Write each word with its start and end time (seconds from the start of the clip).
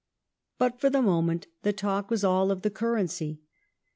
But 0.57 0.81
for 0.81 0.89
the 0.89 0.99
moment 1.03 1.45
the 1.61 1.71
talk 1.71 2.09
was 2.09 2.23
all 2.23 2.49
of 2.49 2.63
the 2.63 2.71
currency. 2.71 3.39